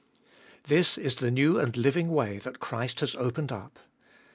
[0.63, 3.77] This is the new and living way that Christ has opened up.